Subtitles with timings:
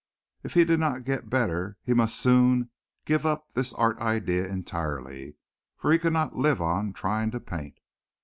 [0.41, 2.71] If he did not get better he must soon
[3.05, 5.35] give up this art idea entirely,
[5.77, 7.77] for he could not live on trying to paint.